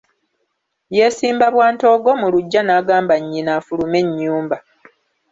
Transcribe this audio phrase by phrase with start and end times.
[0.97, 4.57] Yeesimba bwantoogo mu luggya n'agamba nnyina afulume ennyumba.